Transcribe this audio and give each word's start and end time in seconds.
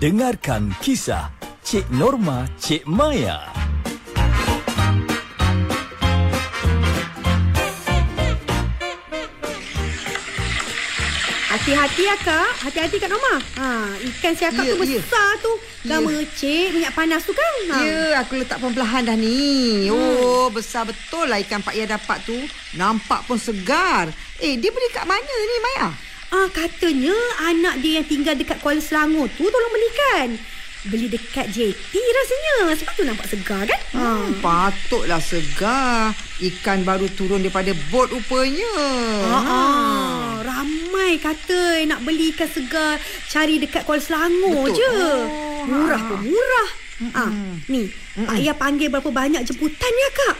Dengarkan 0.00 0.72
kisah 0.80 1.28
Cik 1.60 1.92
Norma 1.92 2.48
Cik 2.56 2.88
Maya. 2.88 3.52
Hati-hati 11.50 12.06
ya 12.06 12.14
kak 12.14 12.50
Hati-hati 12.62 12.96
Kak 13.02 13.10
Norma 13.10 13.42
ha, 13.58 13.90
Ikan 13.98 14.32
siakap 14.32 14.62
Ya, 14.62 14.70
tu 14.70 14.86
ya. 14.86 15.02
besar 15.02 15.30
tu 15.42 15.52
Dah 15.82 15.98
Ya. 15.98 16.06
mercik 16.06 16.68
Minyak 16.70 16.94
panas 16.94 17.26
tu 17.26 17.34
kan 17.34 17.54
ha. 17.68 17.78
Ya, 17.82 18.22
aku 18.22 18.38
letak 18.38 18.60
perlahan 18.60 19.02
dah 19.02 19.16
ni. 19.16 19.88
Oh, 19.88 20.46
besar 20.48 20.86
betul 20.86 21.26
lah 21.26 21.40
ikan 21.40 21.58
Pak 21.58 21.72
Ya 21.72 21.88
dapat 21.88 22.20
tu. 22.22 22.36
Nampak 22.72 23.24
pun 23.24 23.34
segar. 23.34 24.12
Eh, 24.38 24.60
dia 24.60 24.68
beli 24.68 24.88
kat 24.90 25.04
mana 25.04 25.24
ni, 25.24 25.56
Maya? 25.58 25.88
Ah, 26.30 26.46
katanya 26.54 27.14
anak 27.42 27.82
dia 27.82 27.98
yang 27.98 28.06
tinggal 28.06 28.38
dekat 28.38 28.62
Kuala 28.62 28.78
Selangor 28.78 29.26
tu 29.34 29.42
tolong 29.50 29.72
belikan. 29.74 30.38
Beli 30.86 31.10
dekat 31.10 31.50
JT 31.50 31.92
rasanya. 31.92 32.72
Sebab 32.78 32.92
tu 32.94 33.02
nampak 33.02 33.26
segar 33.26 33.66
kan? 33.66 33.80
Ha. 33.98 34.00
Hmm, 34.00 34.38
patutlah 34.38 35.18
segar. 35.18 36.14
Ikan 36.38 36.86
baru 36.86 37.10
turun 37.12 37.42
daripada 37.42 37.74
bot 37.90 38.08
rupanya. 38.14 38.74
Ha. 39.26 39.38
ah. 39.42 40.30
Ramai 40.40 41.18
kata 41.18 41.82
nak 41.90 42.06
beli 42.06 42.30
ikan 42.32 42.46
segar 42.46 43.02
cari 43.26 43.58
dekat 43.58 43.82
Kuala 43.82 43.98
Selangor 43.98 44.70
Betul. 44.70 44.78
je. 44.78 44.94
Oh, 44.94 45.66
murah 45.66 45.98
ha. 45.98 46.08
pun 46.14 46.20
murah. 46.30 46.68
Ah, 47.16 47.32
ni, 47.72 47.88
Pak 48.12 48.36
Ayah 48.36 48.52
panggil 48.52 48.92
berapa 48.92 49.08
banyak 49.08 49.40
jemputan 49.48 49.88
ya 49.88 50.10
kak? 50.12 50.36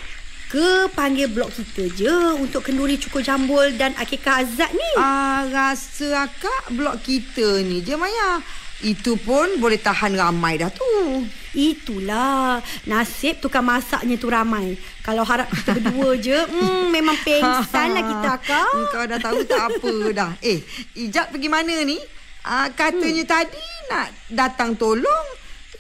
Ke 0.50 0.90
panggil 0.90 1.30
blok 1.30 1.54
kita 1.54 1.86
je 1.95 2.10
untuk 2.34 2.66
kenduri 2.66 2.98
cukur 2.98 3.22
jambul 3.22 3.70
dan 3.78 3.95
akikah 3.95 4.42
azad 4.42 4.66
ni. 4.74 4.92
Ah, 4.98 5.46
rasa 5.46 6.26
akak 6.26 6.74
blok 6.74 6.98
kita 7.06 7.62
ni 7.62 7.86
je, 7.86 7.95
Maya. 7.95 8.42
Itu 8.82 9.15
pun 9.15 9.62
boleh 9.62 9.79
tahan 9.79 10.18
ramai 10.18 10.59
dah 10.59 10.73
tu. 10.74 11.23
Itulah 11.51 12.62
Nasib 12.87 13.42
tukang 13.42 13.66
masaknya 13.66 14.15
tu 14.15 14.30
ramai 14.30 14.79
Kalau 15.02 15.26
harap 15.26 15.51
kita 15.51 15.82
berdua 15.82 16.15
je 16.23 16.38
hmm, 16.46 16.95
Memang 16.95 17.18
pengsan 17.26 17.90
lah 17.90 18.07
kita 18.07 18.32
kak 18.46 18.70
Kau 18.95 19.02
dah 19.02 19.18
tahu 19.18 19.42
tak 19.51 19.74
apa 19.74 19.95
dah. 20.14 20.30
Eh, 20.46 20.62
Ijat 20.95 21.35
pergi 21.35 21.51
mana 21.51 21.74
ni? 21.82 21.98
Ah, 22.46 22.73
katanya 22.73 23.24
hmm. 23.26 23.32
tadi 23.35 23.66
nak 23.92 24.09
datang 24.32 24.73
tolong. 24.73 25.26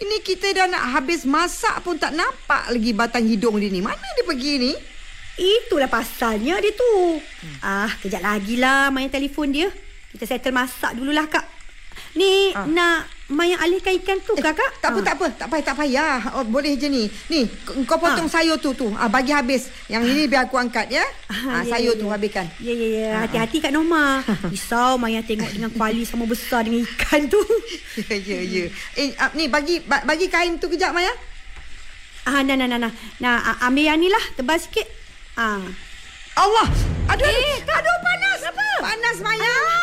Ini 0.00 0.16
kita 0.20 0.48
dah 0.50 0.66
nak 0.66 0.84
habis 0.94 1.22
masak 1.22 1.76
pun 1.80 1.94
tak 1.94 2.12
nampak 2.12 2.68
lagi 2.68 2.90
batang 2.90 3.24
hidung 3.24 3.60
dia 3.60 3.68
ni. 3.68 3.80
Mana 3.80 4.00
dia 4.16 4.24
pergi 4.24 4.54
ni? 4.58 4.72
Itulah 5.36 5.88
pasalnya 5.88 6.56
dia 6.58 6.72
tu 6.72 7.16
Ah, 7.60 7.88
kejap 7.96 8.20
lagi 8.20 8.60
lah 8.60 8.92
Maya 8.92 9.08
telefon 9.08 9.48
dia 9.48 9.72
Kita 10.12 10.28
settle 10.28 10.52
masak 10.52 10.92
dululah 10.92 11.24
kak 11.24 11.46
Ni 12.12 12.52
Ah. 12.52 12.68
nak 12.68 13.08
Maya 13.30 13.54
alihkan 13.56 13.94
ikan 13.96 14.18
tu 14.18 14.34
Eh, 14.34 14.42
kakak 14.42 14.70
Tak 14.76 14.90
apa, 14.90 14.98
Ah. 14.98 15.04
tak 15.04 15.14
apa. 15.14 15.26
Tak 15.32 15.46
payah, 15.48 15.64
tak 15.64 15.76
payah. 15.76 16.14
Oh, 16.32 16.44
boleh 16.44 16.74
je 16.74 16.86
ni. 16.86 17.06
Ni, 17.26 17.46
kau 17.84 17.94
potong 17.94 18.26
sayur 18.26 18.56
tu 18.56 18.70
tu. 18.72 18.90
Ah, 18.92 19.06
bagi 19.06 19.30
habis. 19.30 19.70
Yang 19.86 20.02
ini 20.08 20.22
biar 20.26 20.44
aku 20.44 20.56
angkat 20.56 20.90
ya. 20.90 21.06
Ah, 21.26 21.62
ya, 21.62 21.70
sayur 21.70 21.94
ya, 21.94 21.96
tu 21.96 22.06
ya. 22.06 22.12
habiskan. 22.12 22.46
Ya 22.58 22.72
ya 22.72 22.88
ya 22.90 23.10
Hati-hati 23.22 23.56
Kak 23.60 23.70
Norma 23.70 24.18
Risau 24.44 24.94
Maya 24.96 25.20
tengok 25.20 25.46
dengan 25.48 25.70
kuali 25.70 26.02
sama 26.02 26.24
besar 26.24 26.62
dengan 26.62 26.82
ikan 26.84 27.24
tu 27.24 27.38
Ya, 28.02 28.16
ya, 28.16 28.38
ya. 28.42 28.64
Eh, 28.94 29.14
ah, 29.14 29.30
ni 29.32 29.46
bagi 29.46 29.78
ba- 29.80 30.02
bagi 30.02 30.26
kain 30.26 30.56
tu 30.56 30.66
kejap 30.66 30.90
Maya. 30.90 31.14
Ah, 32.22 32.42
nah, 32.42 32.52
nah, 32.52 32.66
nah, 32.66 32.76
nah. 32.78 32.92
Nah, 33.16 33.36
ah, 33.38 33.64
ambil 33.64 33.86
yang 33.86 33.96
ni 33.96 34.06
lah. 34.06 34.24
Tebal 34.34 34.58
sikit. 34.58 34.84
Ah. 35.34 35.62
Allah. 36.32 36.66
Aduh, 37.06 37.24
Eh, 37.24 37.34
aduh, 37.58 37.74
aduh 37.74 37.96
panas. 38.00 38.40
Apa? 38.44 38.66
Panas 38.82 39.16
Maya. 39.20 39.38
Ya 39.40 39.79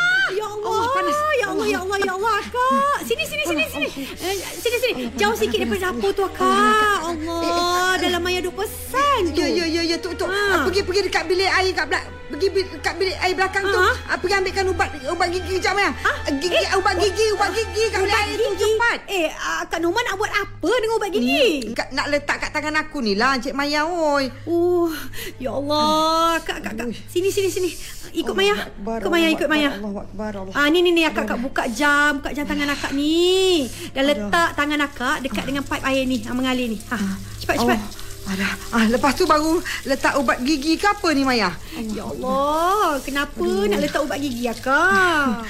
Allah, 0.57 0.73
Allah, 0.73 0.89
panas. 0.93 1.17
Ya 1.37 1.47
Allah, 1.53 1.67
ya 1.67 1.79
Allah, 1.85 1.97
ya 2.01 2.11
Allah, 2.17 2.37
Kak. 2.49 2.97
Sini, 3.05 3.23
sini, 3.23 3.43
sini, 3.45 3.63
sini. 3.69 3.87
Eh, 4.17 4.35
Sini, 4.57 4.77
sini. 4.81 5.03
Jauh 5.13 5.35
sikit 5.37 5.57
daripada 5.61 5.93
dapur 5.93 6.11
tu, 6.11 6.25
Kak. 6.33 6.99
Allah, 7.05 7.93
dalam 8.01 8.21
Maya 8.25 8.39
duk 8.41 8.57
pesan 8.57 9.31
tu. 9.31 9.39
Ya, 9.39 9.47
ya, 9.47 9.65
ya, 9.69 9.81
ya, 9.85 9.97
tu, 10.01 10.09
tu. 10.17 10.25
Ha. 10.25 10.65
Pergi, 10.65 10.81
pergi 10.81 11.01
dekat 11.07 11.23
bilik 11.29 11.49
air 11.49 11.71
kat 11.71 11.85
belak. 11.87 12.16
Pergi 12.27 12.47
dekat 12.51 12.93
bilik 12.95 13.15
air 13.17 13.33
belakang 13.33 13.63
tu. 13.63 13.79
Ha? 13.79 13.91
Ah, 14.05 14.17
pergi 14.19 14.35
ambilkan 14.35 14.67
ubat 14.67 14.89
ubat 15.07 15.27
gigi 15.29 15.51
kejap 15.55 15.73
Maya. 15.73 15.91
Ha? 15.95 16.11
Gigi, 16.33 16.59
Eh, 16.59 16.75
ubat 16.75 16.95
gigi, 16.97 17.25
ubat 17.31 17.49
gigi 17.49 17.83
kat 17.87 17.99
bilik 17.99 18.11
Ubat 18.11 18.19
air 18.21 18.35
tu 18.35 18.43
gigi. 18.43 18.59
cepat. 18.67 18.99
Eh, 19.07 19.27
ah, 19.31 19.61
Kak 19.63 19.79
Norma 19.79 19.99
nak 20.01 20.15
buat 20.15 20.27
apa 20.29 20.71
dengan 20.73 20.95
ubat 20.97 21.09
gigi? 21.09 21.71
Kat, 21.71 21.87
nak 21.91 22.05
letak 22.07 22.37
kat 22.37 22.51
tangan 22.51 22.75
aku 22.77 22.99
ni 22.99 23.15
lah 23.15 23.31
Encik 23.33 23.55
Maya 23.55 23.87
oi. 23.87 24.27
Oh, 24.43 24.91
ya 25.37 25.51
Allah. 25.51 26.35
Kak, 26.41 26.59
Kak, 26.61 26.73
Kak. 26.75 26.87
Sini, 27.07 27.31
sini, 27.31 27.47
sini. 27.47 27.69
Ikut 28.13 28.33
Maya. 28.33 28.55
Akbar, 28.57 28.99
Ikut 28.99 29.11
Maya, 29.11 29.27
ikut 29.29 29.47
Maya. 29.47 29.69
Allah 29.71 29.93
Akbar, 30.01 30.31
Allah. 30.33 30.53
Ah 30.53 30.67
ni 30.67 30.79
ni 30.81 30.91
ni 30.91 31.03
akak 31.03 31.23
akak 31.23 31.39
buka 31.39 31.63
jam, 31.69 32.19
buka 32.19 32.31
jam 32.31 32.43
tangan 32.43 32.67
akak 32.69 32.91
ni. 32.91 33.63
Dan 33.91 34.03
letak 34.03 34.51
tangan 34.51 34.79
akak 34.81 35.21
dekat 35.21 35.43
dengan 35.43 35.63
pipe 35.63 35.79
air 35.81 36.03
ni 36.03 36.19
yang 36.19 36.35
mengalir 36.35 36.67
ni. 36.67 36.79
Ha, 36.87 36.97
cepat 37.37 37.55
cepat. 37.57 37.79
Oh, 37.79 38.06
ada. 38.27 38.49
Ah, 38.69 38.85
lepas 38.87 39.15
tu 39.15 39.23
baru 39.23 39.57
letak 39.83 40.19
ubat 40.19 40.43
gigi 40.43 40.75
ke 40.75 40.85
apa 40.85 41.07
ni 41.15 41.23
Maya? 41.23 41.55
Ya 41.95 42.03
Allah, 42.03 42.99
kenapa 42.99 43.47
nak 43.65 43.79
letak 43.79 44.03
ubat 44.03 44.19
gigi 44.19 44.45
akak? 44.45 45.43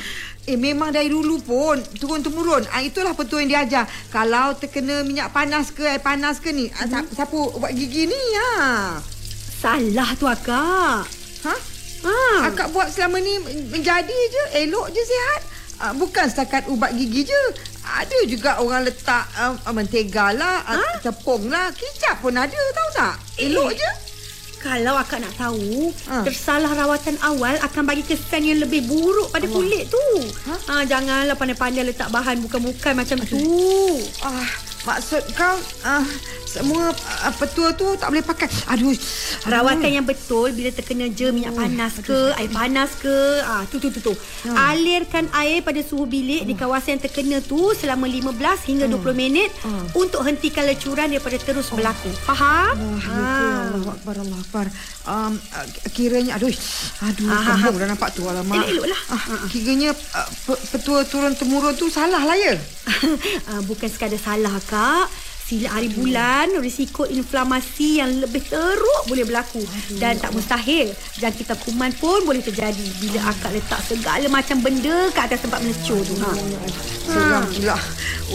Eh 0.47 0.55
memang 0.55 0.95
dari 0.95 1.11
dulu 1.11 1.43
pun 1.43 1.75
turun 1.99 2.23
temurun. 2.23 2.63
Ah 2.71 2.79
itulah 2.79 3.11
betul 3.11 3.43
yang 3.43 3.51
diajar. 3.51 3.83
Kalau 4.07 4.55
terkena 4.55 5.03
minyak 5.03 5.35
panas 5.35 5.75
ke 5.75 5.83
air 5.83 5.99
panas 5.99 6.39
ke 6.39 6.55
ni, 6.55 6.71
ah, 6.71 6.87
Hmm. 6.87 7.03
sapu 7.11 7.51
ubat 7.51 7.75
gigi 7.75 8.07
ni 8.07 8.21
ha. 8.39 8.95
Salah 9.59 10.15
tu 10.15 10.23
akak. 10.23 11.03
Ha? 11.43 11.55
Ha. 12.07 12.19
Akak 12.47 12.71
buat 12.71 12.87
selama 12.87 13.19
ni 13.19 13.35
menjadi 13.75 14.07
je, 14.07 14.43
elok 14.63 14.87
je 14.87 15.03
sihat. 15.03 15.41
Ah, 15.83 15.91
bukan 15.91 16.31
setakat 16.31 16.71
ubat 16.71 16.95
gigi 16.95 17.27
je. 17.27 17.41
Ada 17.89 18.17
juga 18.25 18.59
orang 18.59 18.83
letak 18.83 19.23
uh, 19.33 19.71
mentega 19.71 20.31
lah, 20.31 20.59
ha? 20.61 20.99
tepung 20.99 21.47
lah, 21.47 21.71
kicap 21.71 22.19
pun 22.19 22.33
ada 22.33 22.51
tahu 22.51 22.89
tak? 22.93 23.15
Elok 23.37 23.71
Eh. 23.71 23.77
je. 23.77 23.91
Kalau 24.57 24.97
akak 24.97 25.21
nak 25.21 25.37
tahu, 25.37 25.93
Ha. 26.09 26.25
tersalah 26.25 26.73
rawatan 26.73 27.15
awal 27.21 27.55
akan 27.61 27.83
bagi 27.85 28.01
kesan 28.01 28.41
yang 28.41 28.57
lebih 28.57 28.83
buruk 28.83 29.29
pada 29.29 29.45
kulit 29.45 29.87
tu. 29.87 30.05
Ha? 30.67 30.81
janganlah 30.83 31.37
pandai-pandai 31.37 31.85
letak 31.85 32.09
bahan 32.09 32.41
bukan-bukan 32.41 32.93
macam 32.93 33.21
tu. 33.21 33.37
Ah, 34.19 34.49
maksud 34.83 35.23
kau 35.31 35.55
ah, 35.83 36.03
semua 36.57 36.89
ah, 37.21 37.31
petua 37.31 37.71
tu 37.71 37.93
tak 37.95 38.09
boleh 38.09 38.21
pakai. 38.21 38.49
Aduh. 38.67 38.93
Rawatan 39.45 39.89
yang 39.91 40.03
betul 40.03 40.51
bila 40.51 40.69
terkena 40.69 41.07
je 41.07 41.29
minyak 41.29 41.53
panas 41.53 41.93
ke, 41.99 42.33
air 42.33 42.49
panas 42.49 42.89
ke, 42.95 43.15
ah 43.43 43.63
tu 43.65 43.77
tu 43.77 43.89
tu 43.89 44.01
tu. 44.01 44.13
Ha. 44.45 44.73
Alirkan 44.73 45.29
air 45.35 45.61
pada 45.61 45.79
suhu 45.79 46.03
bilik 46.03 46.43
di 46.43 46.53
kawasan 46.53 46.97
yang 46.97 47.03
terkena 47.03 47.37
tu 47.39 47.71
selama 47.73 48.05
15 48.05 48.33
hingga 48.65 48.85
20 48.87 49.13
minit 49.13 49.49
untuk 49.93 50.21
hentikan 50.21 50.63
lecuran 50.63 51.07
daripada 51.07 51.37
terus 51.37 51.69
berlaku. 51.69 52.09
Faham? 52.23 52.73
Ha. 52.97 53.15
Allah 53.69 53.93
Akbar, 53.93 54.15
Allah 54.17 54.39
Akbar. 54.39 54.65
Um, 55.03 55.33
kiranya, 55.89 56.35
aduh, 56.35 56.51
aduh, 57.01 57.27
Ah, 57.27 57.55
kembung 57.55 57.79
dah 57.79 57.87
nampak 57.87 58.11
tu, 58.11 58.25
alamak. 58.25 58.59
Elok-eloklah. 58.59 59.01
Ah, 59.07 59.23
kiranya 59.47 59.89
ah, 60.11 60.27
pe- 60.43 60.61
petua 60.69 61.03
turun-temurun 61.03 61.73
tu 61.73 61.87
salah 61.87 62.19
lah 62.19 62.35
ya? 62.35 62.55
Ah, 63.49 63.61
bukan 63.63 63.87
sekadar 63.87 64.17
salah 64.17 64.51
kak. 64.61 65.07
Sila 65.47 65.79
hari 65.79 65.87
bulan, 65.95 66.59
risiko 66.59 67.07
inflamasi 67.07 68.03
yang 68.03 68.19
lebih 68.19 68.43
teruk 68.51 69.07
boleh 69.07 69.23
berlaku. 69.23 69.63
Dan 69.95 70.19
tak 70.19 70.35
mustahil, 70.35 70.91
jangkitan 71.23 71.55
kuman 71.63 71.95
pun 72.03 72.19
boleh 72.27 72.43
terjadi 72.43 72.83
bila 72.99 73.31
akak 73.31 73.55
letak 73.55 73.79
segala 73.87 74.27
macam 74.27 74.59
benda 74.59 75.07
ke 75.07 75.19
atas 75.23 75.39
tempat 75.47 75.63
melecur 75.63 76.03
tu. 76.03 76.19
Ha. 76.19 76.35
Seram 77.07 77.47
pula. 77.47 77.79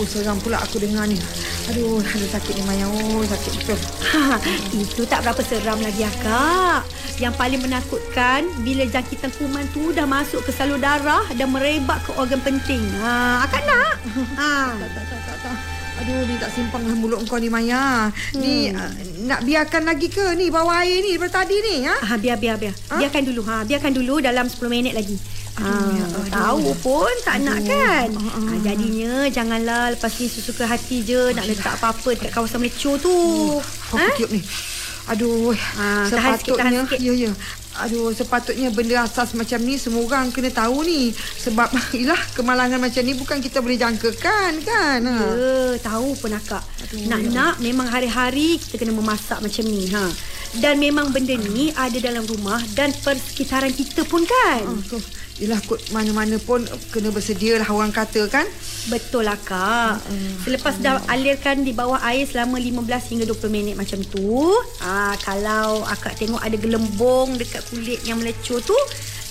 Oh, 0.01 0.09
seram 0.09 0.41
pula 0.41 0.57
aku 0.65 0.81
dengar 0.81 1.05
ni. 1.05 1.21
Aduh, 1.69 2.01
aduh 2.01 2.31
sakit 2.33 2.53
ni 2.57 2.63
Maya. 2.65 2.89
Oh, 2.89 3.21
sakit 3.29 3.53
betul. 3.61 3.79
Ha, 4.17 4.41
itu 4.81 5.03
tak 5.05 5.21
berapa 5.21 5.43
seram 5.45 5.85
lagi 5.85 6.09
akak. 6.09 6.89
Yang 7.21 7.35
paling 7.37 7.61
menakutkan 7.61 8.49
bila 8.65 8.89
jangkitan 8.89 9.29
kuman 9.37 9.69
tu 9.77 9.93
dah 9.93 10.09
masuk 10.09 10.49
ke 10.49 10.51
salur 10.57 10.81
darah 10.81 11.29
dan 11.37 11.53
merebak 11.53 12.01
ke 12.09 12.17
organ 12.17 12.41
penting. 12.41 12.81
Ha, 13.05 13.45
akak 13.45 13.69
nak? 13.69 14.01
Ha. 14.41 14.81
Tak, 14.81 14.91
tak, 14.97 15.05
tak, 15.13 15.21
tak, 15.29 15.39
tak. 15.45 15.72
Aduh, 15.95 16.25
ni 16.25 16.35
tak 16.35 16.51
simpanglah 16.51 16.95
mulut 16.95 17.21
kau 17.25 17.37
ni 17.37 17.47
Maya. 17.47 18.09
Ni 18.35 18.73
ah, 18.73 18.91
nak 19.23 19.45
biarkan 19.45 19.85
lagi 19.85 20.09
ke 20.09 20.35
ni 20.35 20.49
bawah 20.49 20.81
air 20.81 20.99
ni 20.99 21.15
daripada 21.15 21.39
tadi 21.39 21.57
ni, 21.61 21.75
ha? 21.85 21.95
Ha, 21.95 22.17
biar 22.17 22.37
biar 22.37 22.57
biar. 22.57 22.75
Biarkan 22.91 23.23
dulu 23.23 23.41
ha, 23.45 23.63
biarkan 23.63 23.93
dulu 23.93 24.15
dalam 24.19 24.47
10 24.47 24.59
minit 24.67 24.93
lagi. 24.93 25.15
Ha, 25.53 25.69
ya, 25.69 26.05
aduh. 26.09 26.25
tahu 26.33 26.69
pun 26.81 27.13
tak 27.23 27.45
nak 27.45 27.61
kan. 27.63 28.09
Ah, 28.11 28.25
ah. 28.25 28.41
Ha, 28.43 28.57
jadinya 28.63 29.13
janganlah 29.29 29.93
lepas 29.93 30.11
ni 30.17 30.27
sesuka 30.27 30.65
hati 30.65 31.05
je 31.05 31.31
nak 31.31 31.45
letak 31.45 31.77
apa-apa 31.77 32.09
dekat 32.15 32.31
kawasan 32.31 32.59
melecur 32.59 32.97
tu. 32.97 33.13
Kau 33.61 33.97
Ha? 33.97 34.09
ketiup 34.11 34.33
ni. 34.33 34.41
Aduh, 35.05 35.51
Ah, 35.77 36.07
tahan 36.07 36.35
sikit, 36.37 36.57
tahan 36.57 36.73
sepatutnya 36.73 36.83
sikit. 36.89 36.99
ya 37.01 37.13
ya. 37.21 37.33
Aduh, 37.73 38.13
sepatutnya 38.13 38.69
benda 38.69 39.01
asas 39.01 39.33
macam 39.33 39.57
ni 39.65 39.81
semua 39.81 40.05
orang 40.05 40.29
kena 40.29 40.53
tahu 40.53 40.85
ni. 40.85 41.15
Sebab 41.17 41.73
ilah 42.03 42.21
kemalangan 42.37 42.77
macam 42.77 43.01
ni 43.01 43.17
bukan 43.17 43.41
kita 43.41 43.65
boleh 43.65 43.81
jangkakan 43.81 44.53
kan. 44.61 45.01
Ha. 45.01 45.17
Ya, 45.17 45.57
tahu 45.81 46.13
pun 46.21 46.37
akak. 46.37 46.61
Nak-nak 47.09 47.65
memang 47.65 47.89
hari-hari 47.89 48.61
kita 48.61 48.77
kena 48.77 48.93
memasak 48.93 49.41
macam 49.41 49.65
ni. 49.65 49.89
Ha. 49.89 50.05
Dan 50.53 50.77
memang 50.77 51.09
benda 51.17 51.33
ni 51.33 51.73
ada 51.73 51.97
dalam 51.97 52.29
rumah 52.29 52.61
dan 52.77 52.93
persekitaran 52.93 53.73
kita 53.73 54.05
pun 54.05 54.21
kan. 54.29 54.69
Tu. 54.85 55.01
Yelah 55.41 55.61
kot 55.65 55.81
mana-mana 55.97 56.37
pun 56.37 56.61
kena 56.93 57.09
bersedia 57.09 57.57
lah 57.57 57.69
orang 57.73 57.89
kata 57.89 58.29
kan. 58.29 58.45
Betul 58.93 59.25
lah 59.25 59.41
kak. 59.41 60.05
Selepas 60.45 60.77
dah 60.83 61.01
alirkan 61.09 61.65
di 61.65 61.73
bawah 61.73 61.97
air 62.05 62.29
selama 62.29 62.61
15 62.61 63.11
hingga 63.17 63.25
20 63.25 63.49
minit 63.49 63.75
macam 63.79 64.05
tu. 64.05 64.53
Ah, 64.85 65.17
kalau 65.25 65.87
akak 65.89 66.21
tengok 66.21 66.43
ada 66.43 66.57
gelembung 66.61 67.41
dekat 67.41 67.65
kulit 67.73 68.05
yang 68.05 68.21
melecur 68.21 68.61
tu. 68.61 68.77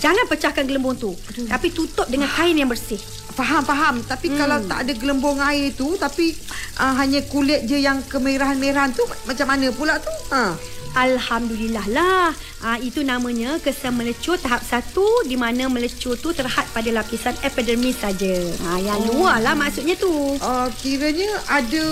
Jangan 0.01 0.25
pecahkan 0.25 0.65
gelembung 0.65 0.98
tu. 0.98 1.13
Tapi 1.45 1.69
tutup 1.69 2.09
dengan 2.09 2.25
kain 2.33 2.57
yang 2.57 2.65
bersih. 2.65 2.98
Faham, 3.38 3.62
faham. 3.62 4.01
Tapi 4.01 4.33
hmm. 4.33 4.38
kalau 4.42 4.57
tak 4.65 4.80
ada 4.89 4.94
gelembung 4.98 5.38
air 5.38 5.69
tu 5.77 5.94
tapi 6.01 6.33
uh, 6.81 6.98
hanya 6.98 7.21
kulit 7.30 7.69
je 7.69 7.77
yang 7.77 8.01
kemerahan-merahan 8.09 8.98
tu 8.98 9.06
macam 9.30 9.45
mana 9.45 9.69
pula 9.69 10.01
tu? 10.01 10.09
Ha. 10.33 10.57
Alhamdulillah 10.91 11.88
lah. 11.88 12.35
Ah, 12.61 12.77
itu 12.77 12.99
namanya 13.01 13.57
kesan 13.63 13.95
melecur 13.95 14.35
tahap 14.35 14.59
satu 14.59 15.23
di 15.23 15.39
mana 15.39 15.71
melecur 15.71 16.19
tu 16.19 16.35
terhad 16.35 16.67
pada 16.75 16.89
lapisan 16.91 17.31
epidermis 17.47 17.95
saja. 17.95 18.35
Ah, 18.67 18.75
yang 18.75 18.99
oh. 19.07 19.23
luar 19.23 19.39
lah 19.39 19.55
maksudnya 19.55 19.95
tu. 19.95 20.11
Uh, 20.38 20.67
kiranya 20.83 21.31
ada 21.47 21.83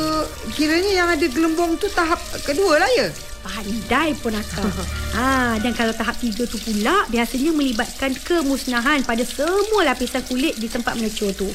kiranya 0.51 0.91
yang 0.91 1.09
ada 1.09 1.25
gelembung 1.31 1.79
tu 1.79 1.87
tahap 1.95 2.19
kedua 2.43 2.75
lah 2.75 2.91
ya. 2.99 3.07
Pandai 3.39 4.11
pun 4.19 4.35
akak. 4.35 4.67
ha, 5.15 5.55
dan 5.63 5.71
kalau 5.71 5.95
tahap 5.95 6.19
tiga 6.19 6.43
tu 6.43 6.59
pula 6.59 7.07
biasanya 7.07 7.55
melibatkan 7.55 8.11
kemusnahan 8.11 9.07
pada 9.07 9.23
semua 9.23 9.87
lapisan 9.87 10.21
kulit 10.27 10.59
di 10.59 10.67
tempat 10.67 10.99
melecur 10.99 11.31
tu. 11.31 11.47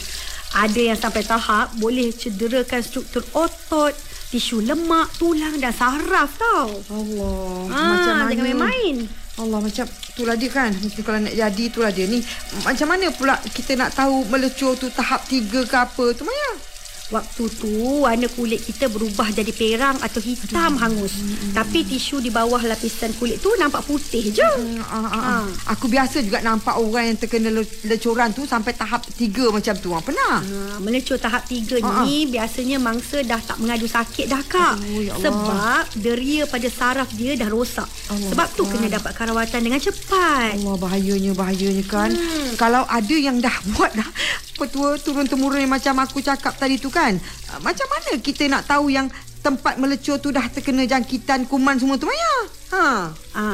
Ada 0.55 0.95
yang 0.95 0.99
sampai 0.99 1.27
tahap 1.27 1.77
boleh 1.77 2.15
cederakan 2.15 2.81
struktur 2.81 3.27
otot, 3.37 3.93
tisu 4.35 4.67
lemak, 4.67 5.15
tulang 5.15 5.55
dan 5.63 5.71
saraf 5.71 6.35
tau. 6.35 6.67
Allah. 6.91 7.71
Ha, 7.71 7.79
macam 7.87 8.15
mana? 8.19 8.35
jangan 8.35 8.43
main-main. 8.51 8.97
Allah 9.39 9.59
macam 9.63 9.87
itulah 9.87 10.35
dia 10.35 10.51
kan. 10.51 10.75
Mesti 10.75 11.01
kalau 11.07 11.23
nak 11.23 11.35
jadi 11.39 11.63
itulah 11.71 11.95
dia 11.95 12.11
ni. 12.11 12.19
Macam 12.67 12.87
mana 12.91 13.15
pula 13.15 13.39
kita 13.39 13.79
nak 13.79 13.95
tahu 13.95 14.27
melecur 14.27 14.75
tu 14.75 14.91
tahap 14.91 15.23
tiga 15.31 15.63
ke 15.63 15.77
apa 15.79 16.05
tu 16.19 16.27
Maya? 16.27 16.74
Waktu 17.15 17.45
tu 17.63 18.03
warna 18.03 18.27
kulit 18.27 18.59
kita 18.67 18.91
berubah 18.91 19.31
jadi 19.31 19.55
perang 19.55 19.95
atau 20.03 20.19
hitam 20.19 20.75
Aduh. 20.75 20.83
hangus. 20.83 21.15
Hmm. 21.15 21.55
Tapi 21.55 21.87
tisu 21.87 22.19
di 22.19 22.35
bawah 22.35 22.59
lapisan 22.59 23.15
kulit 23.15 23.39
tu 23.39 23.55
nampak 23.55 23.87
putih 23.87 24.35
je. 24.35 24.43
Hmm, 24.43 24.83
ah, 24.83 24.99
ah, 24.99 25.15
ah. 25.15 25.45
Aku 25.79 25.87
biasa 25.87 26.27
juga 26.27 26.43
nampak 26.43 26.75
orang 26.75 27.15
yang 27.15 27.19
terkena 27.23 27.55
lecuran 27.87 28.35
tu 28.35 28.43
sampai 28.51 28.75
tahap 28.75 29.07
tiga 29.15 29.47
macam 29.55 29.79
tu. 29.79 29.95
Ah, 29.95 30.03
pernah? 30.03 30.43
Ha, 30.43 30.83
melecur 30.83 31.15
tahap 31.15 31.47
tiga 31.47 31.79
ah, 31.87 32.03
ni 32.03 32.27
ah. 32.27 32.43
biasanya 32.43 32.83
mangsa 32.83 33.23
dah 33.23 33.39
tak 33.39 33.63
mengadu 33.63 33.87
sakit 33.87 34.27
dah 34.27 34.43
kak. 34.43 34.75
Aduh, 34.83 35.07
ya 35.07 35.15
Sebab 35.15 35.85
deria 35.95 36.43
pada 36.51 36.67
saraf 36.67 37.15
dia 37.15 37.39
dah 37.39 37.47
rosak. 37.47 37.87
Allah 38.11 38.27
Sebab 38.35 38.49
tu 38.59 38.67
kena 38.67 38.91
dapatkan 38.91 39.31
rawatan 39.31 39.61
dengan 39.63 39.79
cepat. 39.79 40.59
Allah 40.59 40.77
bahayanya 40.83 41.31
bahayanya 41.39 41.85
kan. 41.87 42.11
Hmm. 42.11 42.59
Kalau 42.59 42.83
ada 42.91 43.15
yang 43.15 43.39
dah 43.39 43.55
buat 43.79 43.95
dah 43.95 44.11
petua 44.55 44.97
turun 45.03 45.27
temurun 45.27 45.67
macam 45.67 45.99
aku 46.01 46.23
cakap 46.23 46.55
tadi 46.55 46.79
tu 46.79 46.89
kan. 46.89 47.19
Ah, 47.51 47.59
macam 47.61 47.87
mana 47.91 48.19
kita 48.19 48.47
nak 48.47 48.67
tahu 48.71 48.91
yang 48.91 49.11
tempat 49.45 49.77
melecur 49.77 50.17
tu 50.17 50.33
dah 50.33 50.49
terkena 50.49 50.89
jangkitan 50.89 51.45
kuman 51.45 51.77
semua 51.77 52.01
tu 52.01 52.09
Maya? 52.09 52.35
Ha. 52.73 52.87
Ha. 53.37 53.47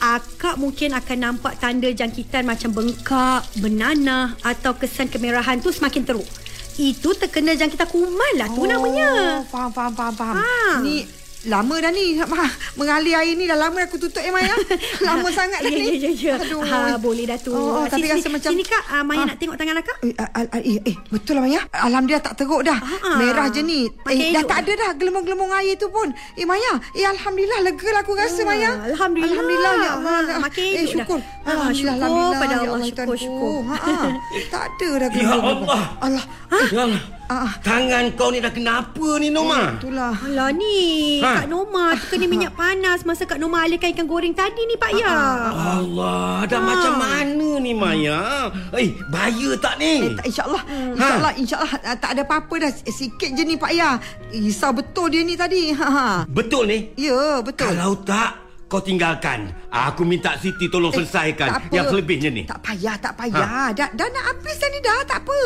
Akak 0.00 0.56
mungkin 0.60 0.92
akan 0.96 1.18
nampak 1.18 1.60
tanda 1.60 1.88
jangkitan 1.88 2.44
macam 2.44 2.72
bengkak, 2.72 3.44
benanah 3.60 4.36
atau 4.44 4.76
kesan 4.76 5.08
kemerahan 5.08 5.60
tu 5.64 5.72
semakin 5.72 6.04
teruk. 6.04 6.28
Itu 6.76 7.16
terkena 7.16 7.56
jangkitan 7.56 7.88
kuman 7.88 8.32
lah 8.36 8.48
tu 8.52 8.64
oh, 8.64 8.68
namanya. 8.68 9.40
Faham, 9.48 9.72
faham, 9.72 9.92
faham, 9.92 10.14
faham. 10.16 10.36
Ha. 10.40 10.80
Ni 10.84 11.19
Lama 11.48 11.72
dah 11.80 11.88
ni 11.88 12.20
Ma, 12.20 12.44
Mengalir 12.76 13.16
air 13.16 13.32
ni 13.32 13.48
Dah 13.48 13.56
lama 13.56 13.80
aku 13.80 13.96
tutup 13.96 14.20
eh 14.20 14.28
Maya. 14.28 14.52
Lama 15.08 15.24
sangat 15.32 15.64
dah 15.64 15.72
ya, 15.72 15.80
ni. 15.80 15.96
Ya 15.96 16.10
ya 16.10 16.10
ya. 16.12 16.34
Aduh. 16.36 16.60
Ha, 16.60 17.00
Boleh 17.00 17.24
dah 17.24 17.38
tu. 17.40 17.56
Oh, 17.56 17.80
oh, 17.80 17.84
Tapi 17.88 18.04
sini, 18.04 18.12
rasa 18.12 18.28
sini, 18.28 18.34
macam 18.36 18.50
Sini 18.52 18.64
kak. 18.68 18.82
Uh, 18.92 19.04
Maya 19.08 19.20
ha. 19.24 19.28
nak 19.32 19.36
tengok 19.40 19.56
tangan 19.56 19.76
akak. 19.80 19.96
Eh, 20.04 20.14
al, 20.20 20.46
al, 20.52 20.60
eh, 20.60 20.78
eh 20.84 20.96
Betul 21.08 21.40
lah 21.40 21.42
Maya. 21.48 21.60
Alhamdulillah 21.72 22.24
tak 22.28 22.34
teruk 22.36 22.60
dah. 22.60 22.76
Ha, 22.76 22.96
ha. 23.00 23.10
Merah 23.16 23.46
je 23.48 23.60
ni. 23.64 23.88
Eh 23.88 24.36
dah 24.36 24.44
tak 24.44 24.68
ada 24.68 24.72
dah 24.76 24.90
Gelembung-gelembung 25.00 25.48
air 25.56 25.80
tu 25.80 25.88
pun. 25.88 26.12
Eh 26.36 26.44
Maya. 26.44 26.76
Eh 26.92 27.08
Alhamdulillah 27.08 27.58
Lega 27.64 27.88
lah 27.88 28.00
aku 28.04 28.12
rasa 28.12 28.40
Maya. 28.44 28.70
Alhamdulillah. 28.92 29.32
Alhamdulillah 29.32 29.72
ya 29.80 29.90
Allah. 29.96 30.18
Ha, 30.20 30.38
Makin 30.44 30.64
Eh 30.76 30.84
syukur 30.84 31.18
dah. 31.24 31.56
Alhamdulillah 31.56 31.96
Syukur 31.96 32.32
pada 32.36 32.54
Allah. 32.60 32.78
Ya 32.84 32.88
Syukur 32.92 33.16
syukur. 33.16 33.58
Tak 34.52 34.62
ada 34.76 34.88
dah 35.00 35.08
Ya 35.16 35.30
Allah. 35.32 35.82
Allah. 36.04 36.24
Ya 36.68 36.80
Allah 36.84 37.19
Ah, 37.30 37.54
tangan 37.62 38.10
kau 38.18 38.34
ni 38.34 38.42
dah 38.42 38.50
kenapa 38.50 39.22
ni 39.22 39.30
Noma? 39.30 39.78
Oh, 39.78 39.78
itulah. 39.78 40.18
Alah 40.18 40.50
ni, 40.50 41.22
ha? 41.22 41.38
Kak 41.38 41.46
Noma 41.46 41.94
kena 42.10 42.26
minyak 42.26 42.58
panas 42.58 43.06
masa 43.06 43.22
Kak 43.22 43.38
Noma 43.38 43.62
alihkan 43.62 43.94
ikan 43.94 44.10
goreng 44.10 44.34
tadi 44.34 44.66
ni 44.66 44.74
Pak 44.74 44.98
Ya. 44.98 45.14
Allah, 45.54 46.42
dah 46.50 46.58
ha. 46.58 46.66
macam 46.66 46.94
mana 46.98 47.62
ni 47.62 47.70
Maya? 47.70 48.50
Eh, 48.74 48.98
bahaya 49.06 49.54
tak 49.62 49.78
ni? 49.78 50.10
Eh, 50.10 50.18
tak, 50.18 50.26
InsyaAllah, 50.26 50.62
hmm. 50.66 50.90
insyaAllah, 50.98 51.32
insyaAllah 51.38 51.70
ha. 51.70 51.90
tak 52.02 52.10
ada 52.18 52.22
apa-apa 52.26 52.54
dah. 52.66 52.70
Sikit 52.90 53.30
je 53.30 53.42
ni 53.46 53.54
Pak 53.54 53.78
Ya. 53.78 54.02
Risau 54.34 54.74
betul 54.74 55.14
dia 55.14 55.22
ni 55.22 55.38
tadi. 55.38 55.70
Ha, 55.70 55.86
ha. 55.86 56.08
Betul 56.26 56.66
ni? 56.66 56.78
Ya, 56.98 57.38
betul. 57.46 57.62
Kalau 57.62 57.94
tak, 58.02 58.49
kau 58.70 58.78
tinggalkan. 58.78 59.50
Aku 59.66 60.06
minta 60.06 60.38
Siti 60.38 60.70
tolong 60.70 60.94
eh, 60.94 61.02
selesaikan 61.02 61.74
yang 61.74 61.90
selebihnya 61.90 62.30
ni. 62.30 62.46
Tak 62.46 62.62
payah, 62.62 62.94
tak 63.02 63.18
payah. 63.18 63.42
Ha? 63.42 63.64
Dah, 63.74 63.90
dah 63.90 64.06
nak 64.14 64.24
habis 64.30 64.56
dah 64.62 64.68
ni 64.70 64.78
dah. 64.78 65.02
Tak 65.10 65.26
apa. 65.26 65.40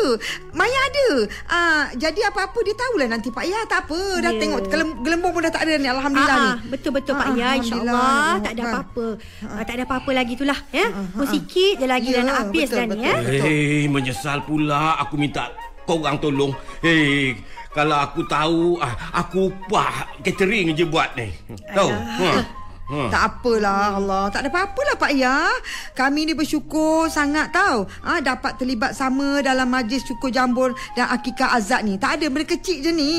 Maya 0.53 0.77
ada. 0.77 1.09
Uh, 1.49 1.83
jadi 1.97 2.29
apa-apa 2.29 2.59
dia 2.61 2.77
tahulah 2.77 3.09
nanti 3.09 3.33
Pak 3.33 3.45
Ya. 3.49 3.65
Tak 3.65 3.89
apa. 3.89 3.99
Dah 4.21 4.29
yeah. 4.29 4.37
tengok 4.37 4.61
gelembung 5.01 5.33
pun 5.33 5.41
dah 5.41 5.49
tak 5.49 5.65
ada 5.65 5.73
ni. 5.81 5.89
Alhamdulillah 5.89 6.37
Aa, 6.37 6.45
ni. 6.45 6.69
Betul-betul 6.69 7.13
Pak 7.17 7.29
Ya. 7.33 7.49
InsyaAllah. 7.57 8.29
Tak 8.45 8.53
ada 8.53 8.63
apa-apa. 8.69 9.05
Uh, 9.41 9.63
tak 9.65 9.73
ada 9.73 9.83
apa-apa 9.89 10.09
lagi 10.13 10.33
tu 10.37 10.45
lah. 10.45 10.59
Ya? 10.69 10.85
Uh, 10.93 11.25
sikit 11.25 11.81
je 11.81 11.85
lagi 11.89 12.13
yeah, 12.13 12.21
dah 12.21 12.23
nak 12.29 12.37
habis 12.45 12.69
betul, 12.69 12.77
dah 12.77 12.85
ni. 12.93 12.97
Ya? 13.01 13.15
Hei, 13.25 13.89
menyesal 13.89 14.45
pula. 14.45 15.01
Aku 15.01 15.17
minta 15.17 15.49
kau 15.85 16.01
orang 16.01 16.21
tolong. 16.21 16.53
Hei, 16.81 17.37
kalau 17.73 17.97
aku 17.97 18.25
tahu, 18.25 18.77
aku 19.13 19.49
upah 19.49 20.09
catering 20.21 20.73
je 20.73 20.85
buat 20.85 21.13
ni. 21.17 21.29
Tahu? 21.73 21.89
Ha. 21.89 22.64
Ha. 22.85 23.09
Tak 23.09 23.21
apalah 23.41 23.97
Allah. 23.97 24.23
Tak 24.29 24.45
ada 24.45 24.49
apa-apalah 24.53 24.95
Pak 25.01 25.11
Ya. 25.17 25.49
Kami 25.97 26.29
ni 26.29 26.33
bersyukur 26.37 27.09
sangat 27.09 27.49
tahu. 27.49 27.89
Ha, 28.05 28.21
dapat 28.21 28.61
terlibat 28.61 28.93
sama 28.93 29.41
dalam 29.41 29.65
majlis 29.65 30.05
syukur 30.05 30.29
jambul 30.29 30.69
dan 30.93 31.09
akikah 31.09 31.57
azad 31.57 31.81
ni. 31.81 31.97
Tak 31.97 32.21
ada 32.21 32.25
benda 32.29 32.45
kecil 32.45 32.85
je 32.85 32.91
ni. 32.93 33.15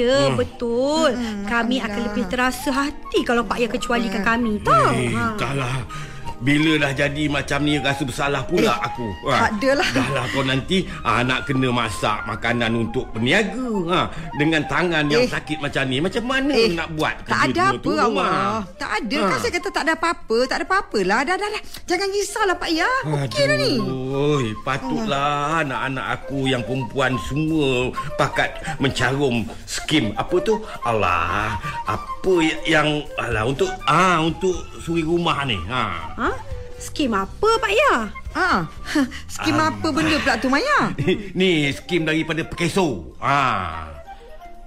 Ya, 0.00 0.32
hmm. 0.32 0.40
betul. 0.40 1.12
Hmm, 1.12 1.44
kami 1.44 1.84
akan 1.84 2.00
lebih 2.12 2.24
terasa 2.32 2.72
hati 2.72 3.20
kalau 3.28 3.44
Pak 3.44 3.60
Ya 3.60 3.68
kecualikan 3.68 4.24
hmm. 4.24 4.28
kami. 4.28 4.52
Tahu? 4.64 4.88
Hey, 4.96 5.12
ha. 5.12 5.36
Kalah. 5.36 6.13
Bila 6.42 6.80
dah 6.80 6.92
jadi 6.94 7.24
macam 7.30 7.62
ni 7.62 7.78
rasa 7.78 8.02
bersalah 8.02 8.42
pula 8.46 8.74
eh, 8.74 8.78
aku. 8.90 9.06
Ha. 9.30 9.32
Tak 9.34 9.50
adalah. 9.58 9.88
Dahlah 9.94 10.24
kau 10.34 10.42
nanti 10.42 10.78
ha, 11.06 11.22
nak 11.22 11.46
kena 11.46 11.68
masak 11.70 12.18
makanan 12.26 12.72
untuk 12.74 13.06
peniaga. 13.14 13.70
Ha, 13.90 13.98
dengan 14.40 14.62
tangan 14.66 15.04
yang 15.06 15.24
eh. 15.24 15.30
sakit 15.30 15.58
macam 15.62 15.82
ni. 15.86 15.98
Macam 16.02 16.24
mana 16.26 16.52
eh. 16.54 16.74
nak 16.74 16.88
buat 16.96 17.14
Tak 17.28 17.40
ada 17.54 17.62
apa 17.76 17.92
Allah. 18.02 18.34
Tak 18.74 18.90
ada. 19.02 19.18
Ha. 19.18 19.28
Kan 19.30 19.38
saya 19.38 19.52
kata 19.54 19.68
tak 19.70 19.82
ada 19.86 19.92
apa-apa. 19.94 20.38
Tak 20.50 20.56
ada 20.58 20.64
apa-apalah. 20.66 21.20
Dah, 21.22 21.36
dah, 21.38 21.48
dah. 21.48 21.62
Jangan 21.86 22.08
risaulah 22.10 22.56
Pak 22.58 22.70
Ya. 22.74 22.90
Okey 23.06 23.44
dah 23.46 23.56
ni. 23.60 23.74
Oi, 24.10 24.46
patutlah 24.66 25.62
anak-anak 25.62 26.06
aku 26.18 26.50
yang 26.50 26.62
perempuan 26.66 27.14
semua 27.30 27.94
pakat 28.18 28.50
mencarum 28.82 29.46
skim. 29.66 30.10
Apa 30.18 30.42
tu? 30.42 30.58
Allah. 30.82 31.54
Apa 31.86 32.34
yang... 32.66 33.06
Alah, 33.14 33.46
untuk... 33.46 33.70
Ah, 33.86 34.18
untuk 34.18 34.54
suri 34.84 35.00
rumah 35.00 35.48
ni. 35.48 35.56
Ha. 35.64 35.82
Ha? 36.20 36.30
Skim 36.76 37.16
apa 37.16 37.48
Pak 37.56 37.72
Ya? 37.72 37.94
Ha. 38.36 38.48
Skim 39.34 39.56
um, 39.56 39.64
apa 39.64 39.88
benda 39.88 40.20
pula 40.20 40.36
tu 40.36 40.52
Maya? 40.52 40.92
ni 41.40 41.72
skim 41.72 42.04
daripada 42.04 42.44
Pekeso. 42.44 43.16
Ha. 43.24 43.88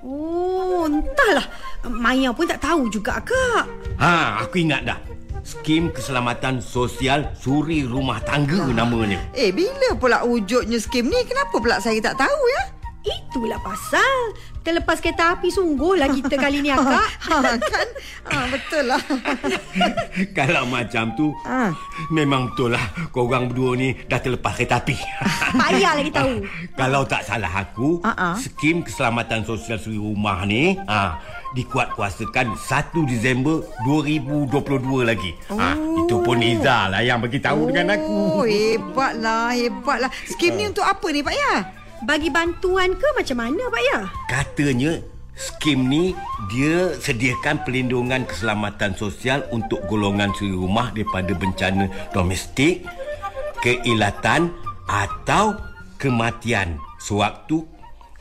Oh, 0.01 0.89
entahlah. 0.89 1.45
Maya 1.85 2.33
pun 2.33 2.49
tak 2.49 2.63
tahu 2.65 2.89
juga 2.89 3.21
kak. 3.21 3.69
Ha, 4.01 4.41
aku 4.41 4.65
ingat 4.65 4.87
dah. 4.87 4.99
Skim 5.47 5.93
Keselamatan 5.95 6.59
Sosial 6.59 7.31
Suri 7.39 7.87
Rumah 7.87 8.19
Tangga 8.25 8.67
ha. 8.67 8.73
namanya. 8.73 9.19
Eh, 9.31 9.53
bila 9.53 9.95
pula 9.95 10.25
wujudnya 10.25 10.75
skim 10.81 11.07
ni? 11.07 11.23
Kenapa 11.23 11.55
pula 11.55 11.79
saya 11.79 12.01
tak 12.03 12.19
tahu 12.19 12.41
ya? 12.51 12.63
Itulah 13.07 13.59
pasal. 13.63 14.35
Terlepas 14.67 14.99
kereta 14.99 15.31
api 15.31 15.47
sungguhlah 15.47 16.11
kita 16.11 16.35
kali 16.35 16.59
ni 16.59 16.67
akak. 16.67 17.07
Ha, 17.27 17.55
Kan? 17.55 17.87
Ha, 18.27 18.37
Betul 18.51 18.83
lah. 18.91 18.99
Kalau 20.37 20.67
macam 20.67 21.15
tu 21.15 21.31
ha. 21.47 21.71
Memang 22.11 22.51
betul 22.51 22.75
lah. 22.75 22.83
Korang 23.15 23.47
berdua 23.47 23.79
ni 23.79 23.95
dah 24.07 24.19
terlepas 24.19 24.59
kereta 24.59 24.83
api. 24.83 24.95
Payah 25.59 25.93
lagi 25.95 26.11
tahu. 26.11 26.43
Kalau 26.75 27.07
tak 27.07 27.23
salah 27.23 27.51
aku 27.63 28.03
uh-uh. 28.03 28.35
Skim 28.35 28.83
Keselamatan 28.83 29.47
Sosial 29.47 29.79
Suri 29.79 29.95
Rumah 29.95 30.43
ni 30.43 30.75
ha, 30.87 31.15
Dikuat 31.55 31.95
kuasakan 31.95 32.59
1 32.59 32.91
Disember 33.07 33.63
2022 33.87 34.51
lagi. 35.07 35.31
Oh. 35.47 35.55
ha, 35.55 35.79
Itu 36.03 36.19
pun 36.19 36.43
Iza 36.43 36.91
lah 36.91 36.99
yang 36.99 37.23
beritahu 37.23 37.63
oh, 37.63 37.67
dengan 37.71 37.95
aku. 37.95 38.43
Hebatlah 38.43 39.55
Hebatlah. 39.55 40.11
Skim 40.27 40.59
ni 40.59 40.67
untuk 40.67 40.83
apa 40.83 41.07
ni 41.07 41.23
Pak 41.23 41.35
Ya? 41.37 41.76
Bagi 42.05 42.29
bantuan 42.29 42.93
ke 42.93 43.07
macam 43.17 43.37
mana 43.41 43.63
Pak 43.67 43.81
Ya? 43.81 43.99
Katanya 44.29 44.91
skim 45.33 45.89
ni 45.89 46.13
dia 46.49 46.93
sediakan 46.93 47.65
pelindungan 47.65 48.25
keselamatan 48.25 48.93
sosial 48.93 49.45
untuk 49.49 49.81
golongan 49.89 50.29
suri 50.37 50.53
rumah 50.53 50.93
daripada 50.93 51.33
bencana 51.33 51.89
domestik, 52.13 52.85
keilatan 53.61 54.53
atau 54.85 55.57
kematian 55.97 56.77
sewaktu 57.01 57.65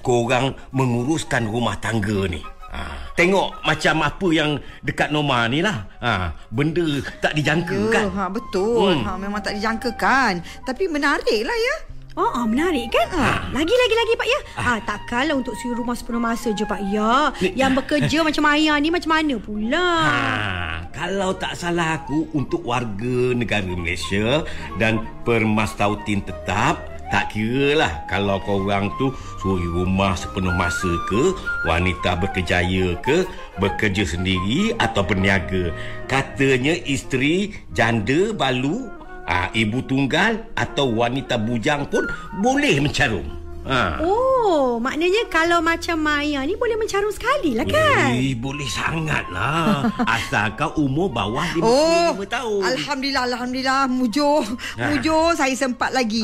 korang 0.01 0.57
menguruskan 0.73 1.45
rumah 1.45 1.77
tangga 1.77 2.29
ni. 2.33 2.41
Ha, 2.67 3.13
tengok 3.17 3.65
macam 3.65 4.05
apa 4.05 4.29
yang 4.33 4.51
dekat 4.85 5.09
Noma 5.09 5.49
ni 5.49 5.65
lah. 5.65 5.89
Ha, 6.01 6.33
benda 6.53 6.85
tak 7.21 7.33
dijangka 7.33 7.73
Ya, 7.73 7.93
kan? 7.93 8.05
ha, 8.13 8.25
betul. 8.29 9.01
Hmm. 9.01 9.05
Ha, 9.05 9.11
memang 9.17 9.41
tak 9.41 9.57
dijangkakan. 9.57 10.45
Tapi 10.65 10.85
menarik 10.89 11.41
lah 11.45 11.57
ya. 11.57 11.77
Oh, 12.17 12.33
ah, 12.33 12.49
menarik 12.49 12.89
kan? 12.89 13.13
Lagi, 13.53 13.75
lagi, 13.77 13.93
lagi 13.93 14.13
Pak 14.17 14.25
Ya. 14.25 14.41
Ah, 14.57 14.79
takkanlah 14.81 15.37
untuk 15.37 15.53
suri 15.53 15.77
rumah 15.77 15.93
sepenuh 15.93 16.17
masa 16.17 16.49
je 16.49 16.65
Pak 16.65 16.81
Ya. 16.89 17.29
Yang 17.53 17.85
bekerja 17.85 18.19
macam 18.27 18.49
Ayah 18.49 18.81
ni 18.81 18.89
macam 18.89 19.13
mana 19.13 19.37
pula? 19.37 19.85
Ha, 20.01 20.89
kalau 20.97 21.37
tak 21.37 21.53
salah 21.61 22.01
aku 22.01 22.25
untuk 22.33 22.65
warga 22.65 23.37
negara 23.37 23.69
Malaysia 23.69 24.49
dan 24.81 25.05
permastautin 25.29 26.25
tetap 26.25 26.89
tak 27.13 27.37
kira 27.37 27.77
lah 27.79 27.93
kalau 28.11 28.41
korang 28.43 28.91
tu 28.99 29.13
suri 29.39 29.69
rumah 29.69 30.17
sepenuh 30.17 30.57
masa 30.57 30.91
ke 31.07 31.37
wanita 31.69 32.19
berkejaya 32.19 32.99
ke 32.99 33.29
bekerja 33.63 34.03
sendiri 34.03 34.75
atau 34.83 35.07
berniaga 35.07 35.71
katanya 36.11 36.75
isteri 36.83 37.55
janda 37.71 38.35
balu 38.35 38.91
ah, 39.27 39.51
ibu 39.53 39.83
tunggal 39.83 40.47
atau 40.55 40.95
wanita 40.95 41.37
bujang 41.37 41.87
pun 41.87 42.07
boleh 42.37 42.79
mencarum 42.79 43.27
ha. 43.63 43.99
Oh, 43.99 44.79
maknanya 44.79 45.27
kalau 45.27 45.59
macam 45.59 45.99
Maya 45.99 46.41
ni 46.41 46.55
boleh 46.55 46.77
mencarum 46.77 47.11
sekali 47.11 47.53
lah 47.53 47.67
kan? 47.67 48.15
Eh, 48.15 48.33
boleh 48.33 48.65
sangat 48.65 49.27
lah 49.29 49.83
Asalkan 50.17 50.71
umur 50.77 51.11
bawah 51.11 51.43
55 51.51 51.67
Oh, 51.67 52.15
tahun 52.25 52.63
Alhamdulillah, 52.65 53.25
Alhamdulillah. 53.27 53.81
Mujur. 53.89 54.47
Ha. 54.79 54.87
Mujur, 54.87 55.35
saya 55.35 55.51
sempat 55.53 55.91
lagi. 55.91 56.23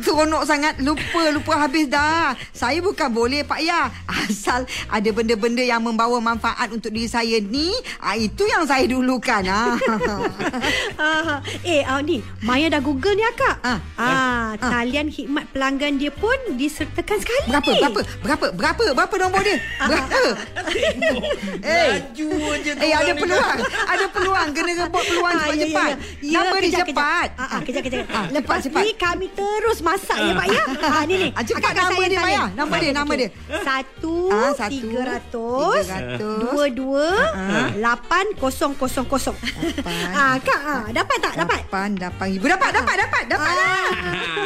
Seronok 0.00 0.42
sangat 0.42 0.78
Lupa 0.78 1.28
lupa 1.28 1.54
habis 1.58 1.86
dah 1.86 2.32
Saya 2.50 2.80
bukan 2.80 3.08
boleh 3.08 3.42
Pak 3.42 3.60
Ya 3.60 3.88
Asal 4.06 4.62
ada 4.86 5.08
benda-benda 5.10 5.60
yang 5.60 5.80
membawa 5.80 6.16
manfaat 6.18 6.70
Untuk 6.70 6.90
diri 6.90 7.06
saya 7.06 7.38
ni 7.38 7.68
ah, 7.98 8.14
Itu 8.14 8.44
yang 8.44 8.64
saya 8.64 8.86
dulukan 8.86 9.42
ah. 9.44 9.76
Ah, 10.96 11.38
eh, 11.62 11.82
ah, 11.82 12.00
ni 12.00 12.20
Maya 12.40 12.68
dah 12.68 12.80
Google 12.80 13.12
ni 13.12 13.24
akak. 13.26 13.56
Ah, 13.60 13.78
ah, 13.94 14.48
talian 14.56 15.08
khidmat 15.08 15.44
pelanggan 15.50 15.96
dia 15.96 16.10
pun 16.10 16.32
disertakan 16.54 17.16
sekali. 17.16 17.40
Berapa? 17.46 17.70
Berapa? 17.74 18.00
Berapa? 18.20 18.46
Berapa? 18.52 18.84
Berapa 18.92 19.14
nombor 19.18 19.40
dia? 19.42 19.58
Berapa? 19.88 20.20
Eh, 21.60 21.88
Laju 21.90 22.30
je 22.58 22.72
tu 22.72 22.80
eh 22.80 22.90
ada 23.00 23.12
peluang 23.16 23.58
Ada 23.92 24.06
peluang 24.12 24.48
Kena 24.52 24.72
rebut 24.76 25.04
peluang 25.04 25.34
Ah, 25.34 25.46
ya, 25.48 25.54
ya, 25.54 25.66
cepat-cepat 25.66 25.88
ya. 25.88 25.96
Ya, 26.20 26.38
Nama 26.40 26.56
dia 26.56 26.68
kejap, 26.70 26.86
cepat 26.90 27.28
Kejap. 27.30 27.40
Ah, 27.40 27.48
ah, 27.50 27.60
kejap, 27.64 27.82
kejap. 27.84 28.04
Lepas 28.30 28.58
cepat, 28.64 28.82
ni 28.84 28.92
kami 28.94 29.26
terus 29.32 29.78
masak 29.80 30.18
ya, 30.18 30.32
Pak 30.36 30.46
ya. 30.46 30.62
Ah, 30.84 31.02
ni 31.08 31.14
ni. 31.16 31.28
Cepat 31.32 31.72
nama 31.72 32.02
dia, 32.02 32.18
talian. 32.18 32.20
Maya. 32.20 32.44
Nama 32.52 32.74
dia, 32.76 32.92
nama 32.92 33.12
dia. 33.16 33.28
Satu, 33.62 34.16
tiga 34.68 35.00
ratus, 35.06 35.84
dua, 36.20 36.64
dua, 36.70 37.08
lapan, 37.78 38.26
kosong, 38.36 38.72
kosong, 38.76 39.06
kosong. 39.06 39.36
Ah, 40.12 40.36
Kak, 40.40 40.60
ah, 40.60 40.84
dapat 40.90 41.16
tak? 41.20 41.32
Dapat? 41.40 41.60
Lapan, 41.70 41.88
lapan 41.96 42.26
ribu 42.30 42.44
Dapat, 42.50 42.70
dapat, 42.74 42.94
dapat 42.98 43.22
Dapat 43.30 43.54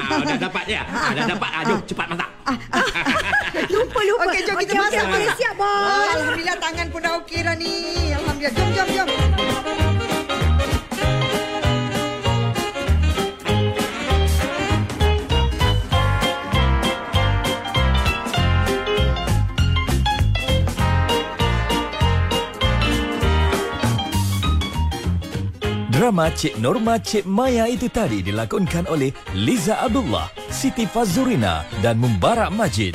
Ah, 0.05 0.21
dah 0.21 0.39
dapat 0.39 0.65
ya. 0.69 0.83
Ah, 0.85 1.11
dah 1.17 1.25
dapat. 1.27 1.51
Aduh, 1.65 1.79
cepat 1.89 2.07
masak. 2.13 2.29
Lupa, 3.73 4.01
lupa. 4.05 4.25
Okey, 4.29 4.41
jom 4.45 4.57
kita 4.61 4.73
masak. 4.77 5.05
okey, 5.09 5.29
siap, 5.41 5.55
bos. 5.57 6.13
Alhamdulillah 6.13 6.57
tangan 6.61 6.87
pun 6.93 7.01
dah 7.01 7.13
okey 7.23 7.41
dah 7.41 7.55
ni. 7.57 7.73
Alhamdulillah. 8.13 8.44
Jom, 8.45 8.53
jom, 8.77 8.89
jom. 8.93 9.09
Drama 25.89 26.29
Cik 26.37 26.61
Norma 26.61 27.01
Cik 27.01 27.25
Maya 27.25 27.65
itu 27.65 27.89
tadi 27.89 28.21
dilakonkan 28.21 28.85
oleh 28.93 29.09
Liza 29.33 29.81
Abdullah, 29.81 30.29
Siti 30.53 30.85
Fazurina 30.85 31.65
dan 31.81 31.97
Mubarak 31.97 32.53
Majid. 32.53 32.93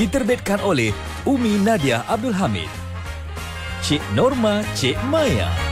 Diterbitkan 0.00 0.64
oleh 0.64 0.96
Umi 1.28 1.60
Nadia 1.60 2.08
Abdul 2.08 2.32
Hamid. 2.32 2.77
Cik 3.88 4.04
Norma 4.12 4.60
Cik 4.76 5.00
Maya. 5.08 5.67